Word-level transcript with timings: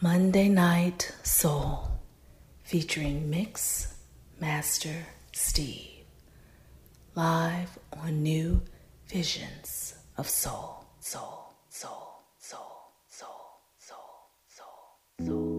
Monday 0.00 0.48
Night 0.48 1.12
Soul 1.24 1.90
featuring 2.62 3.28
Mix 3.28 3.96
Master 4.40 4.94
Steve 5.32 6.04
live 7.16 7.76
on 7.92 8.22
New 8.22 8.62
Visions 9.08 9.94
of 10.16 10.28
Soul, 10.28 10.84
Soul, 11.00 11.52
Soul, 11.68 12.22
Soul, 12.38 12.92
Soul, 13.08 13.58
Soul, 13.80 14.30
Soul, 14.46 15.26
Soul. 15.26 15.57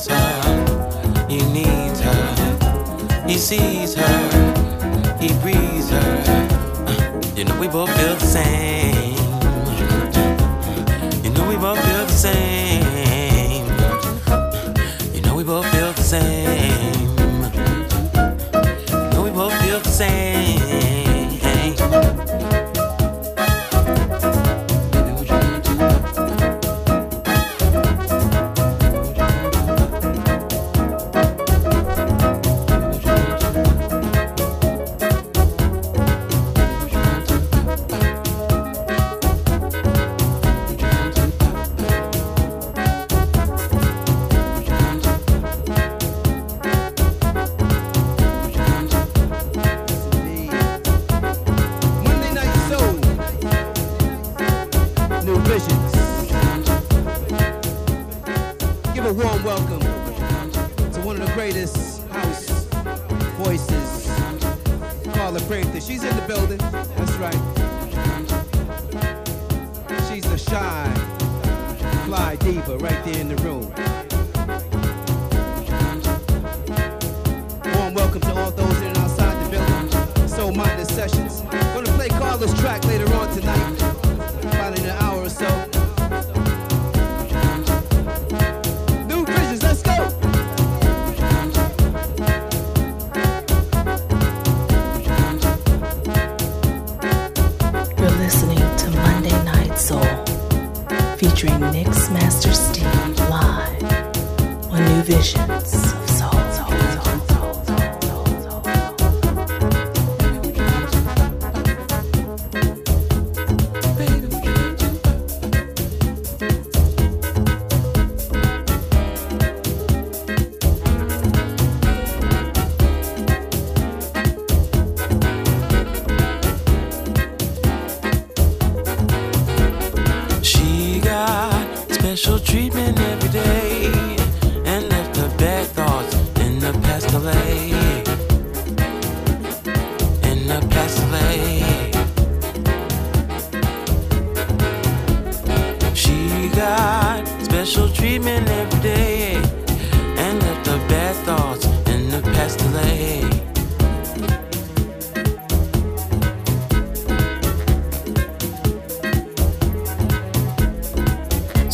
wants 0.00 0.06
her, 0.08 1.26
he 1.28 1.38
needs 1.52 2.00
her, 2.00 3.26
he 3.26 3.36
sees 3.36 3.94
her, 3.94 5.16
he 5.20 5.28
breathes 5.40 5.90
her. 5.90 6.24
Uh, 6.86 7.20
you 7.36 7.44
know 7.44 7.58
we 7.58 7.68
both 7.68 7.90
feel 7.98 8.14
the 8.14 8.26
same. 8.26 8.99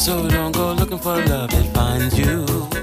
Cause 0.07 0.23
for 0.99 1.17
love, 1.27 1.53
it 1.53 1.75
finds 1.75 2.17
you. 2.19 2.76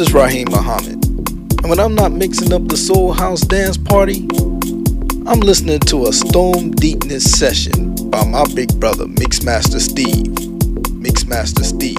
This 0.00 0.08
is 0.08 0.14
Raheem 0.14 0.46
Muhammad, 0.50 1.04
and 1.60 1.68
when 1.68 1.78
I'm 1.78 1.94
not 1.94 2.10
mixing 2.10 2.54
up 2.54 2.66
the 2.68 2.76
Soul 2.78 3.12
House 3.12 3.42
dance 3.42 3.76
party, 3.76 4.26
I'm 5.26 5.40
listening 5.40 5.80
to 5.80 6.06
a 6.06 6.12
Storm 6.14 6.70
Deepness 6.70 7.30
session 7.38 7.94
by 8.08 8.24
my 8.24 8.46
big 8.54 8.80
brother 8.80 9.04
Mixmaster 9.04 9.78
Steve. 9.78 10.32
Mixmaster 11.04 11.64
Steve. 11.64 11.89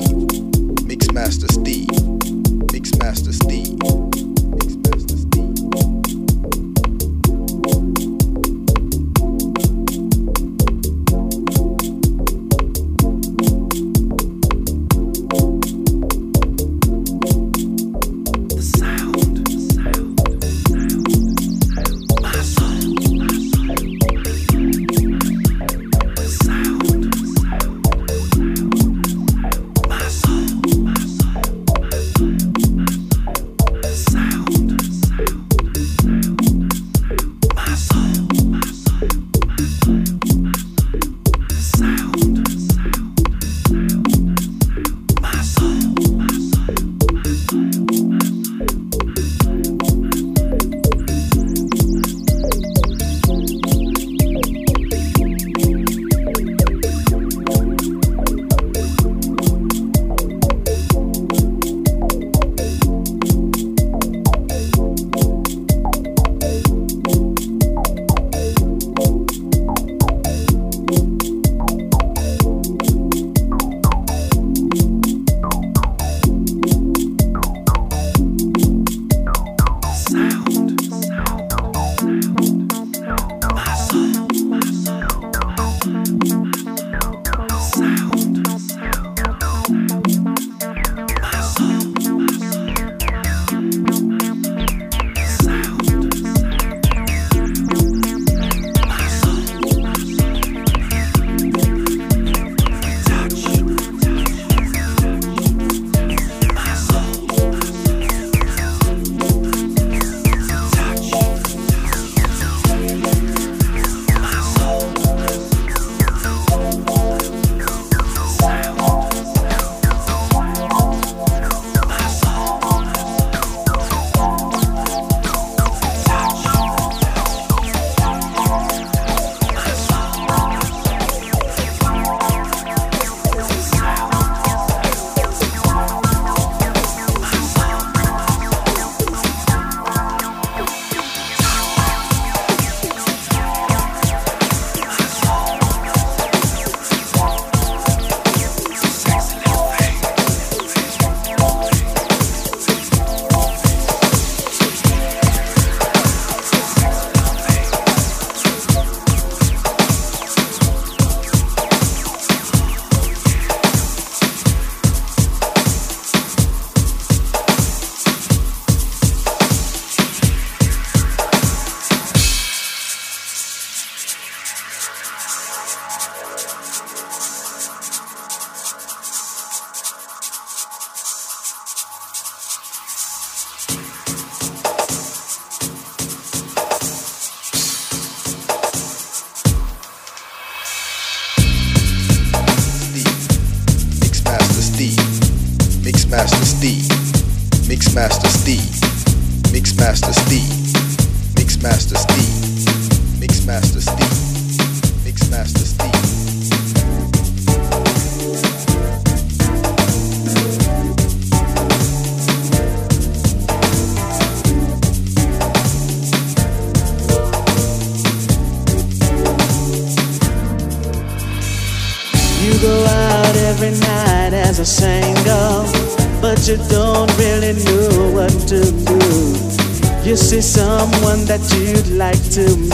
Like 231.92 232.22
to 232.32 232.71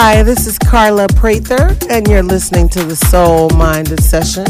Hi, 0.00 0.22
this 0.22 0.46
is 0.46 0.60
Carla 0.60 1.08
Prather, 1.08 1.76
and 1.90 2.06
you're 2.06 2.22
listening 2.22 2.68
to 2.68 2.84
the 2.84 2.94
Soul 2.94 3.50
Minded 3.50 4.00
Session 4.00 4.46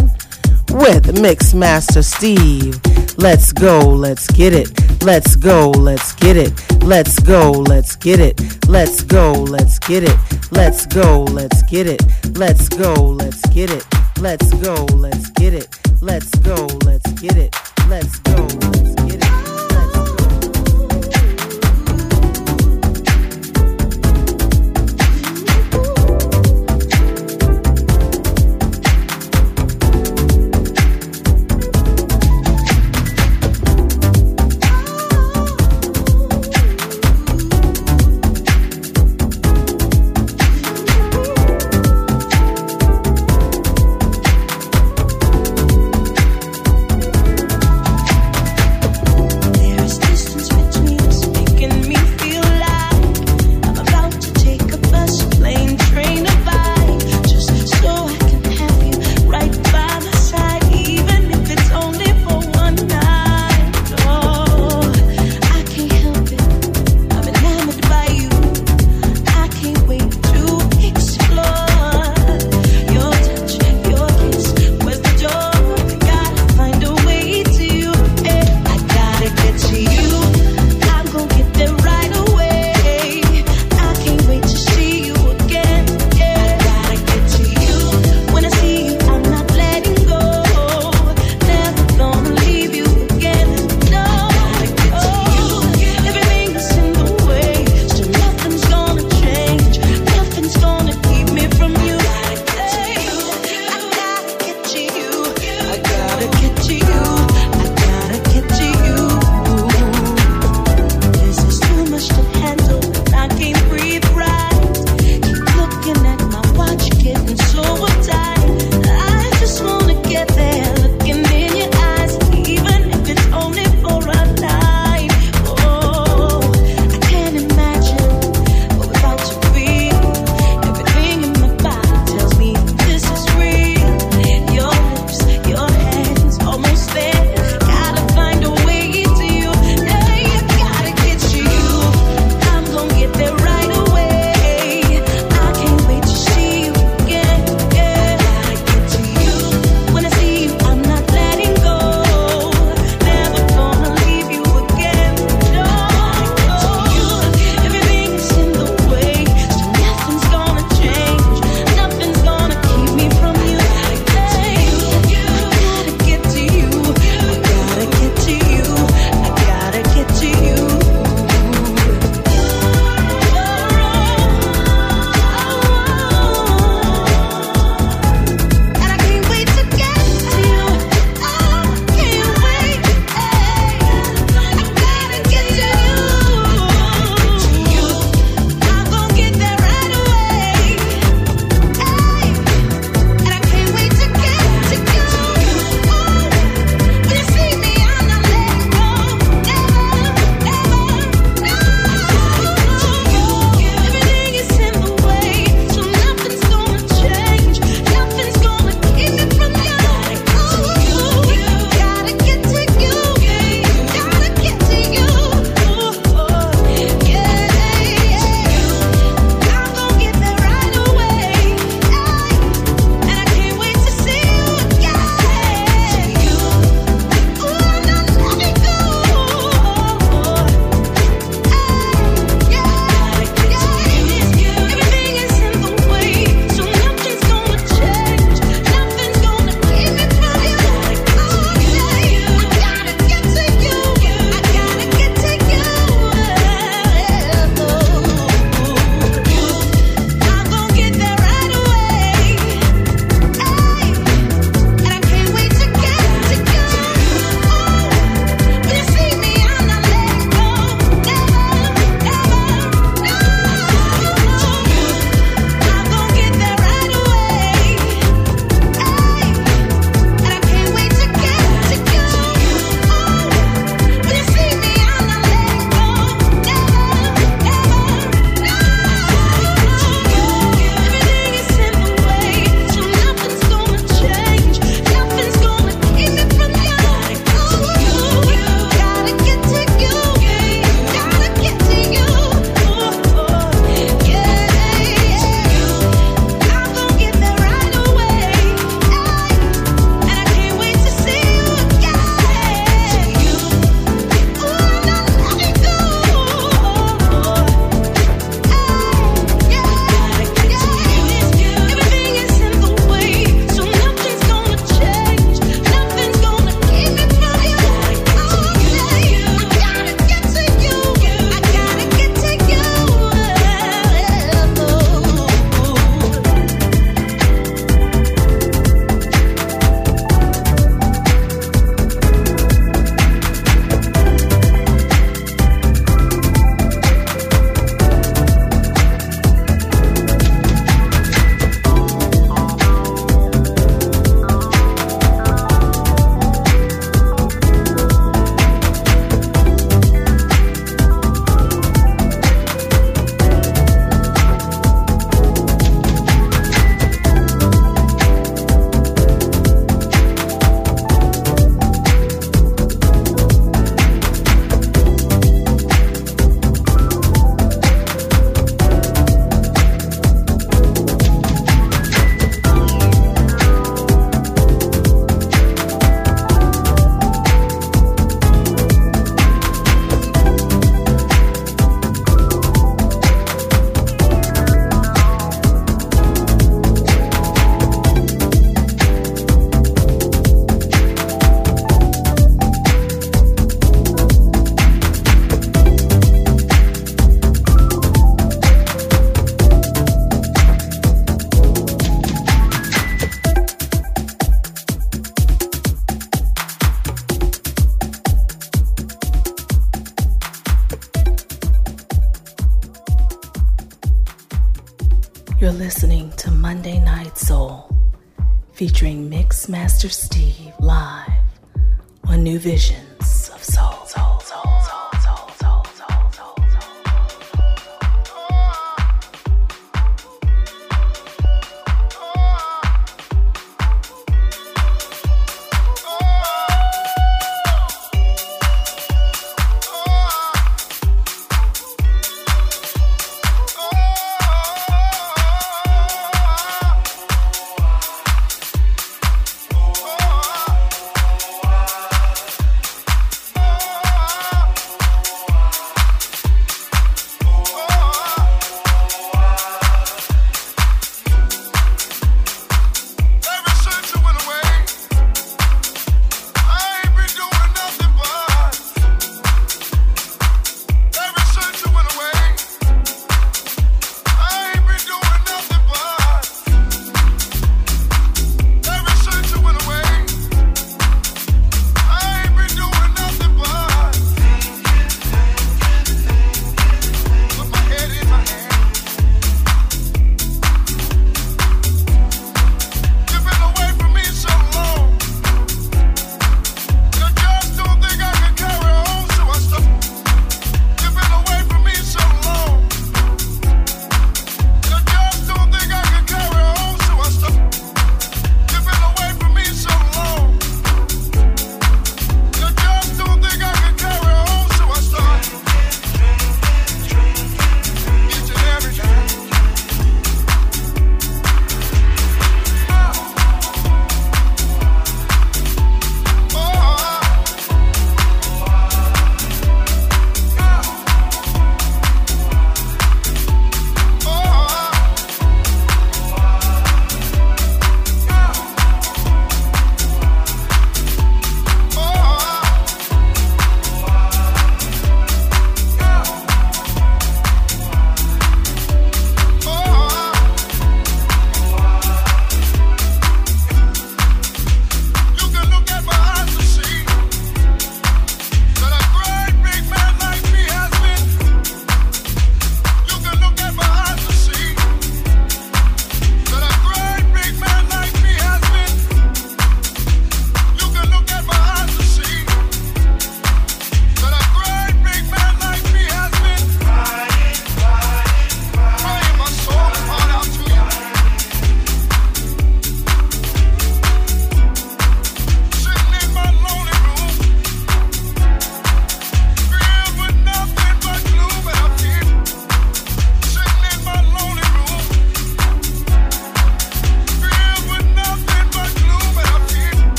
with 0.68 1.22
Mix 1.22 1.54
Master 1.54 2.02
Steve. 2.02 2.78
Let's 3.16 3.54
go, 3.54 3.78
let's 3.78 4.30
get 4.30 4.52
it. 4.52 4.68
Let's 5.02 5.36
go, 5.36 5.70
let's 5.70 6.12
get 6.12 6.36
it. 6.36 6.52
Let's 6.84 7.18
go, 7.18 7.50
let's 7.50 7.96
get 7.96 8.20
it. 8.20 8.68
Let's 8.68 9.02
go, 9.02 9.32
let's 9.32 9.78
get 9.78 10.04
it. 10.04 10.12
Let's 10.50 10.84
go, 10.84 11.24
let's 11.24 11.62
get 11.62 11.86
it. 11.86 12.02
Let's 12.36 12.68
go, 12.68 12.92
let's 12.92 13.40
get 13.48 13.70
it. 13.70 13.86
Let's 14.20 14.52
go, 14.52 14.84
let's 14.96 15.30
get 15.30 15.54
it. 15.54 15.78
Let's 16.02 16.28
go, 16.40 16.66
let's 16.84 17.10
get 17.12 17.38
it. 17.38 17.56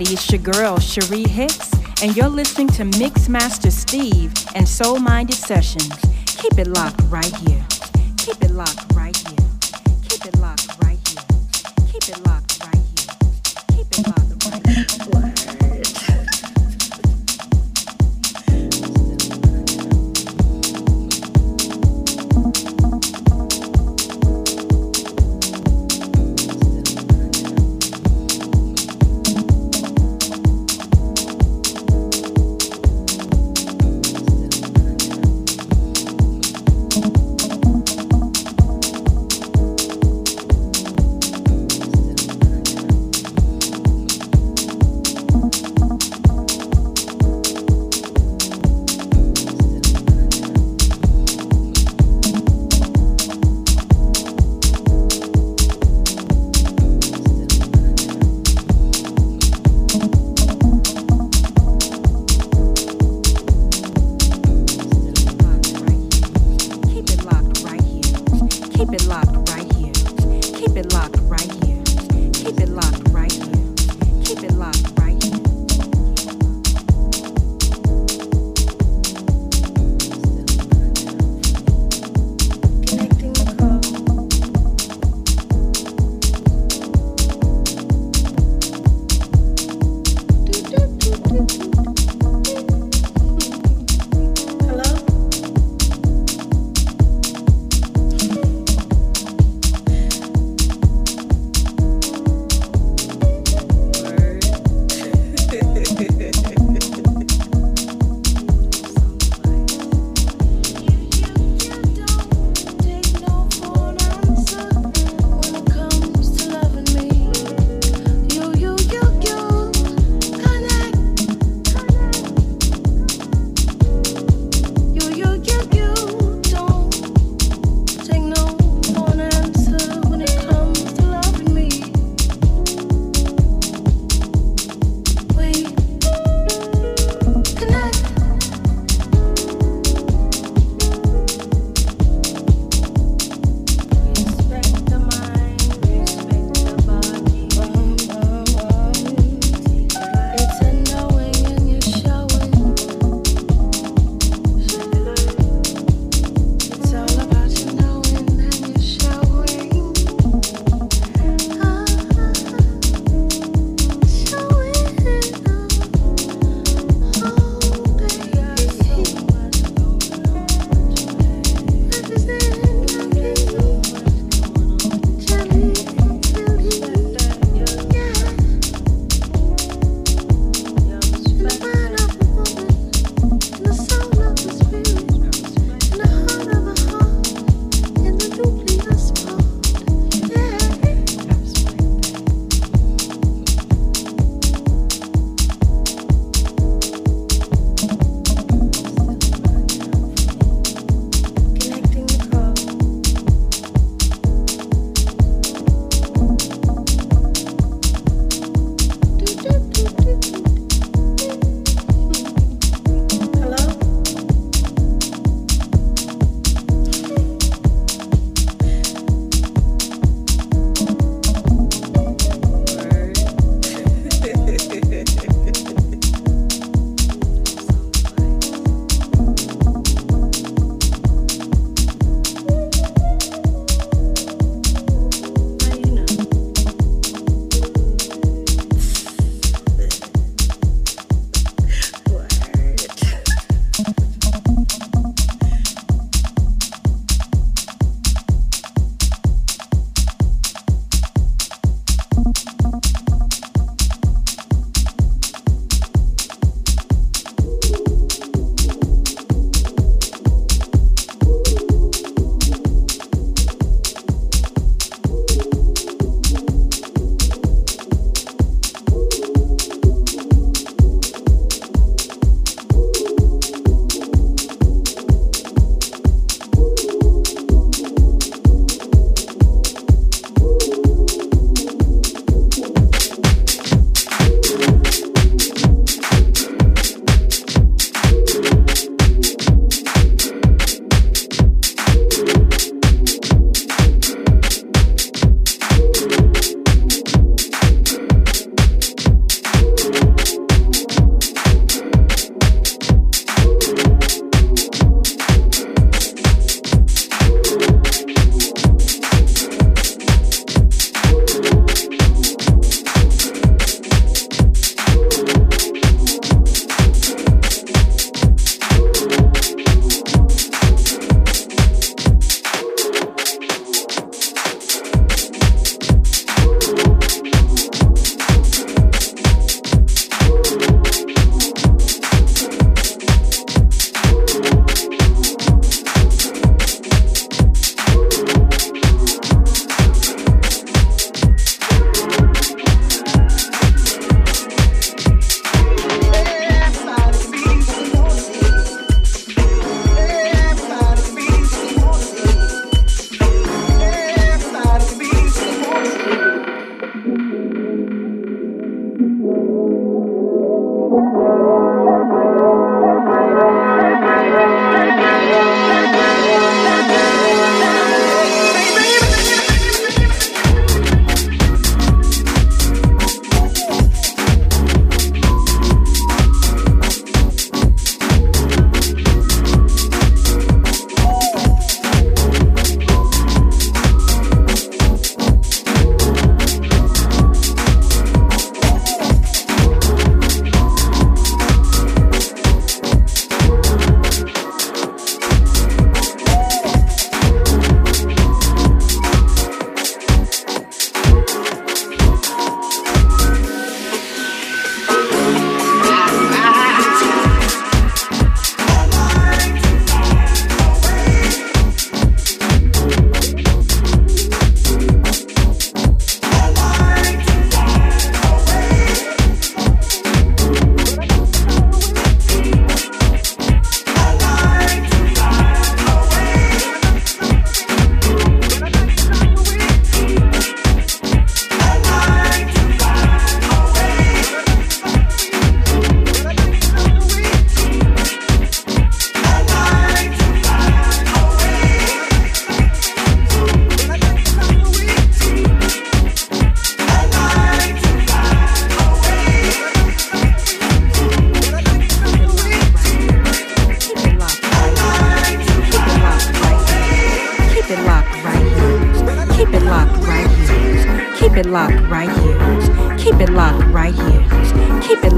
Everybody, 0.00 0.14
it's 0.14 0.32
your 0.32 0.40
girl 0.40 0.78
Cherie 0.78 1.28
Hicks, 1.28 1.72
and 2.02 2.16
you're 2.16 2.28
listening 2.28 2.68
to 2.68 2.84
Mixmaster 2.84 3.70
Steve 3.70 4.32
and 4.54 4.66
Soul 4.66 4.98
Minded 4.98 5.36
Sessions. 5.36 5.94
Keep 6.26 6.58
it 6.58 6.68
locked 6.68 7.02
right 7.08 7.34
here. 7.36 7.59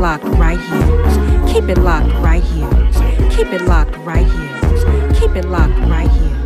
Locked 0.02 0.24
right 0.24 0.58
here. 0.58 1.46
Keep 1.46 1.68
it 1.68 1.78
locked 1.78 2.12
right 2.14 2.42
here. 2.42 2.68
Keep 3.30 3.52
it 3.52 3.62
locked 3.62 3.96
right 3.98 4.26
here. 4.26 5.12
Keep 5.14 5.36
it 5.36 5.44
locked 5.44 5.78
right 5.88 6.10
here. 6.10 6.41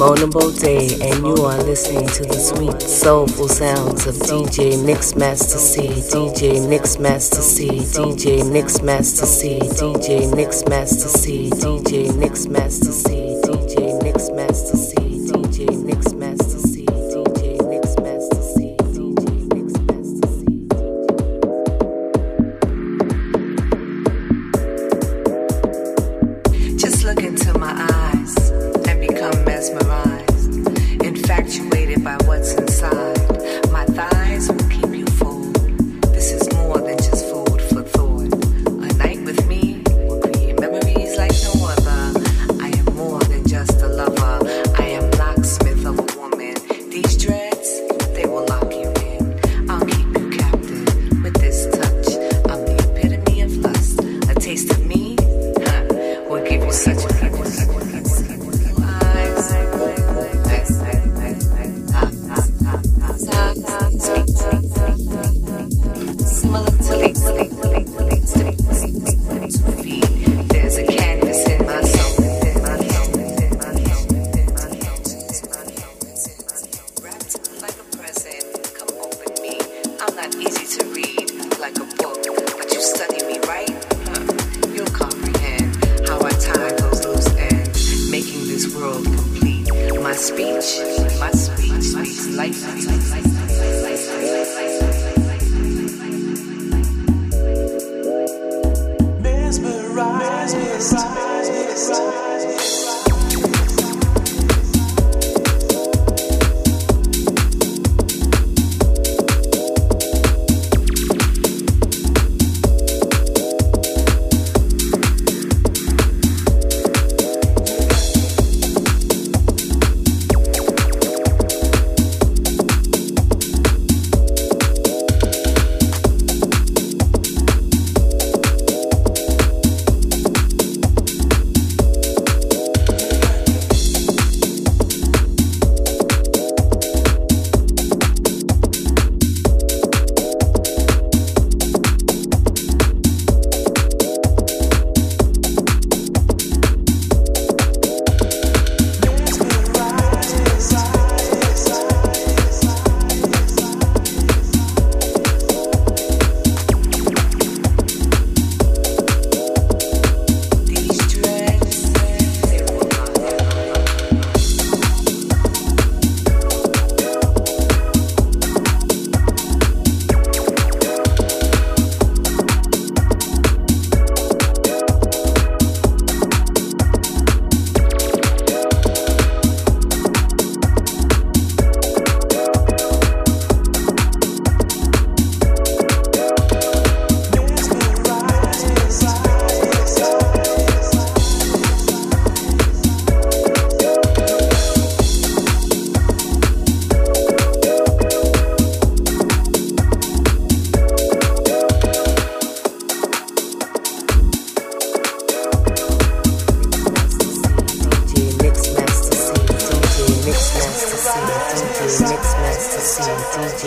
Monable 0.00 0.50
Day, 0.58 0.96
and 1.02 1.26
you 1.26 1.44
are 1.44 1.62
listening 1.64 2.08
to 2.08 2.22
the 2.24 2.38
sweet, 2.40 2.80
soulful 2.80 3.48
sounds 3.48 4.06
of 4.06 4.14
DJ 4.14 4.72
Mixmaster 4.82 5.58
C, 5.58 5.88
DJ 5.88 6.56
Mixmaster 6.72 7.42
C, 7.42 7.68
DJ 7.68 8.40
Mixmaster 8.40 9.26
C, 9.26 9.58
DJ 9.58 10.32
Mixmaster 10.32 11.06
C, 11.06 11.50
DJ 11.50 12.08
Mixmaster 12.12 12.92
C, 12.92 12.99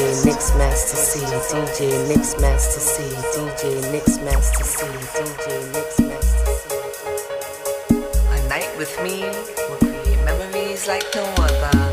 DJ 0.04 0.26
Mix 0.26 0.54
Master 0.56 0.97
C, 0.97 1.20
DJ 1.22 2.08
Mix 2.10 2.38
Master 2.41 2.80
C, 2.82 3.04
DJ 3.32 3.89
Mix 3.93 4.18
Master 4.20 4.66
C, 4.66 4.86
DJ 5.16 5.72
Mix 5.72 5.97
Master 6.01 6.56
C. 6.60 7.95
A 8.30 8.49
night 8.49 8.78
with 8.78 8.93
me 9.01 9.24
will 9.70 9.78
create 9.78 10.26
memories 10.26 10.89
like 10.89 11.06
no 11.16 11.24
other. 11.38 11.93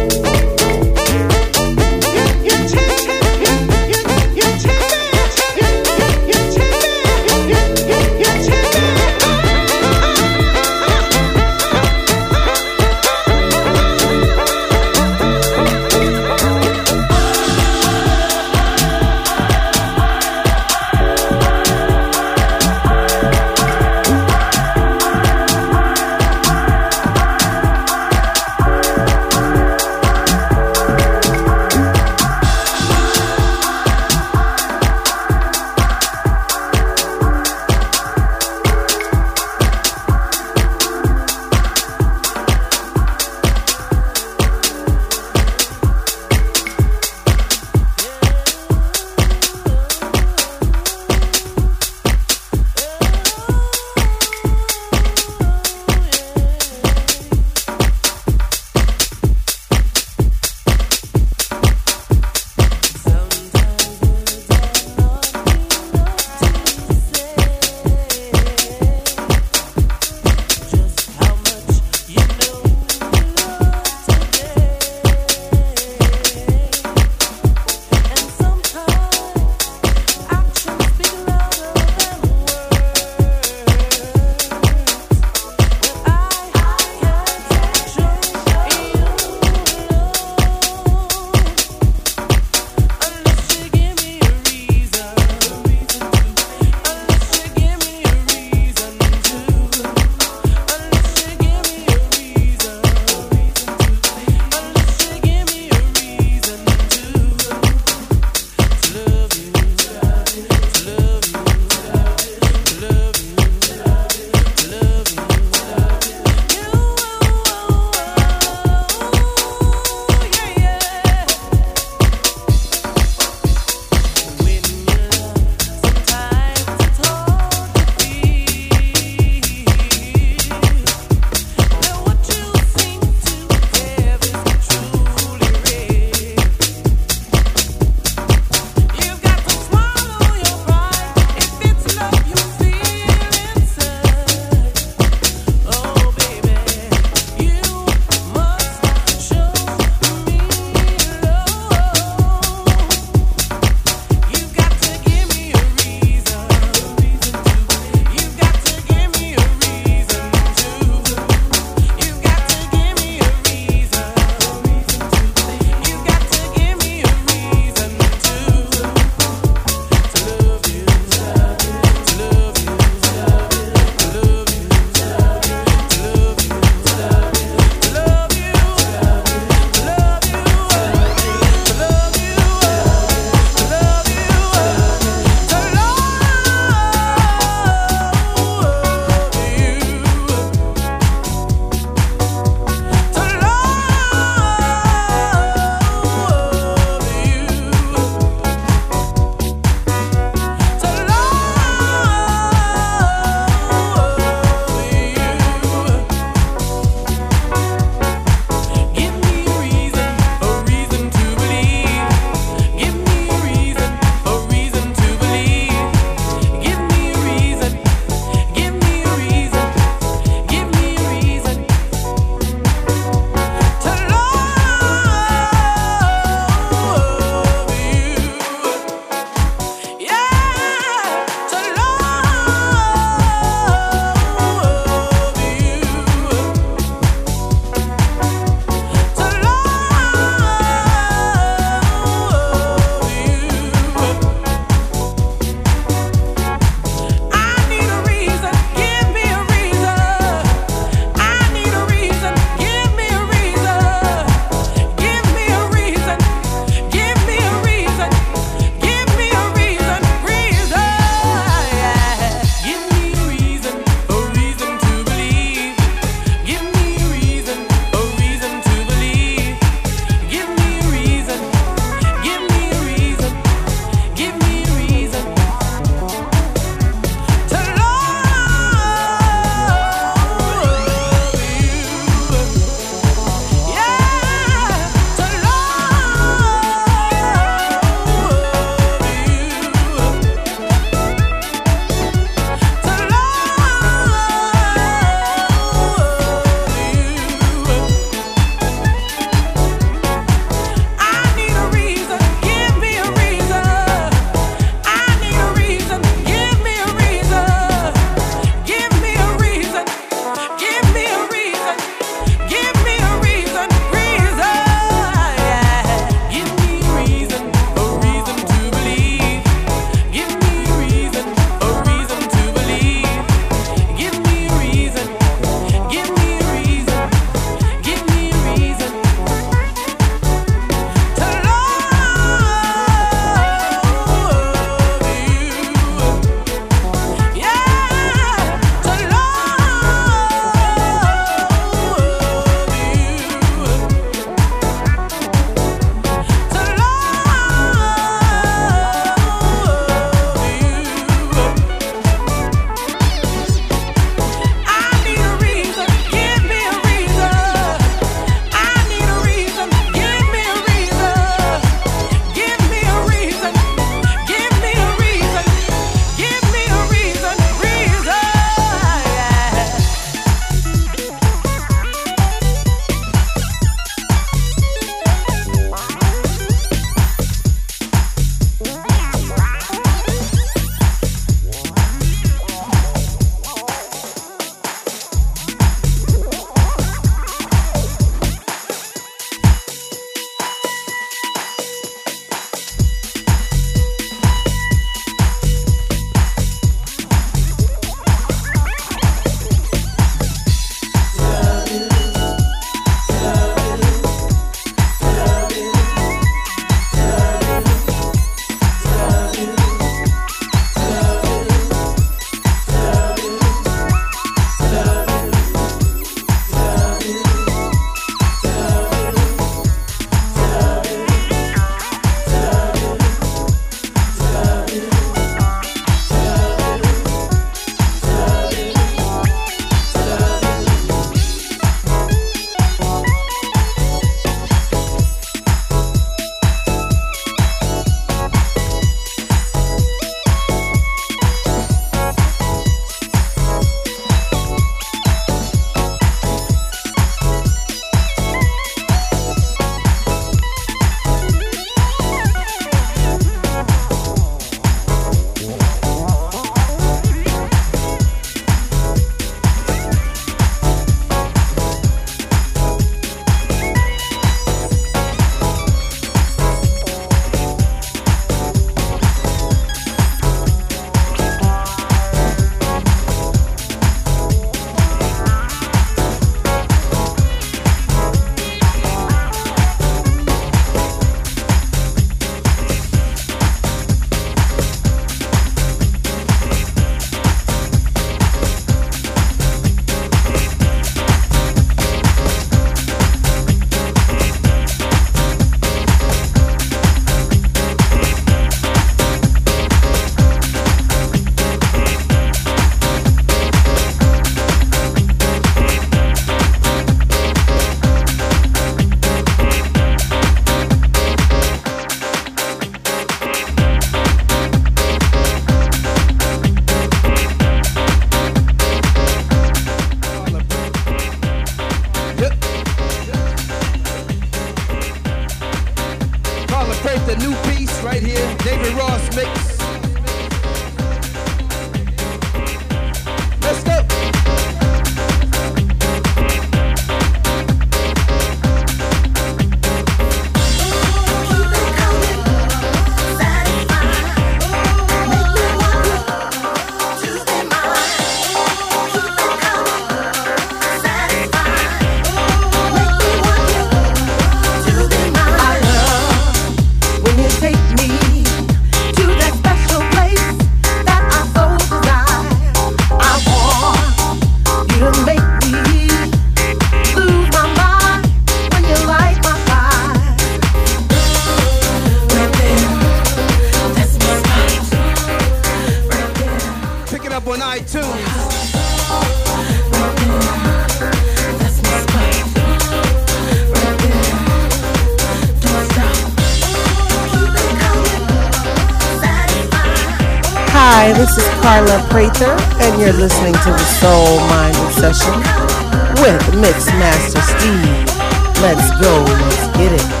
Let's 598.41 598.69
go, 598.79 599.03
let's 599.07 599.57
get 599.57 599.71
it. 599.71 600.00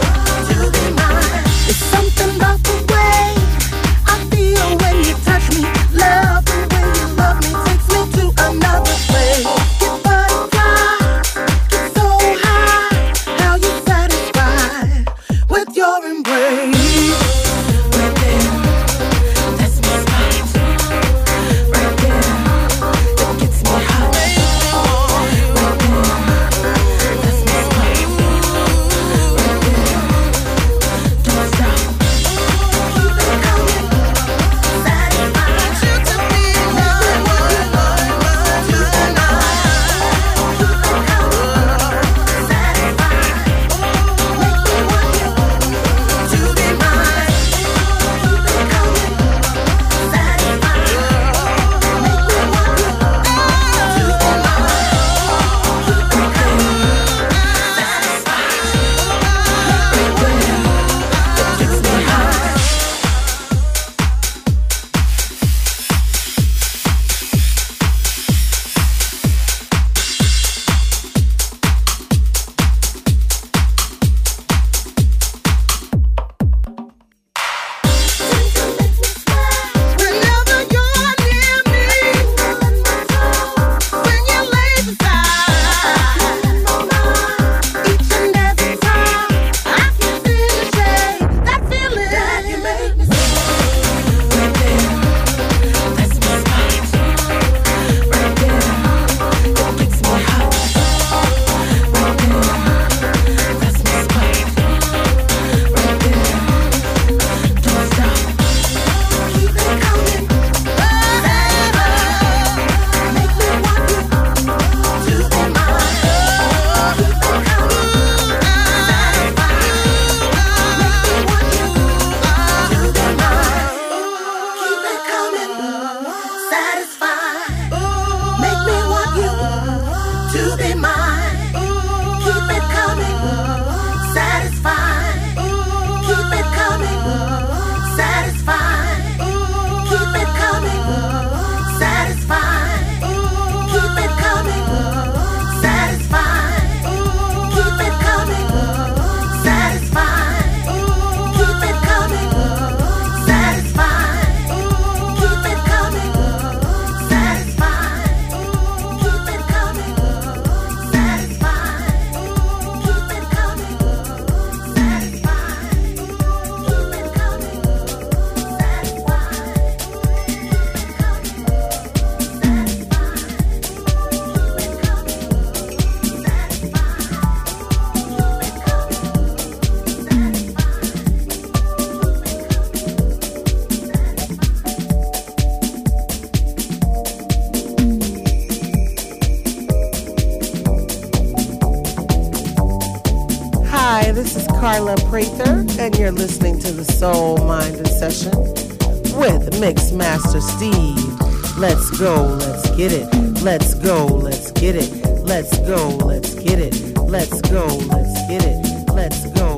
Steve. 200.57 201.57
Let's 201.57 201.89
go, 201.99 202.23
let's 202.39 202.69
get 202.75 202.91
it. 202.91 203.07
Let's 203.41 203.73
go, 203.75 204.05
let's 204.05 204.51
get 204.51 204.75
it. 204.75 204.91
Let's 205.23 205.57
go, 205.59 205.89
let's 206.05 206.33
get 206.35 206.59
it. 206.59 206.97
Let's 206.97 207.41
go, 207.41 207.65
let's 207.65 208.27
get 208.27 208.43
it. 208.45 208.89
Let's 208.93 209.27
go. 209.33 209.50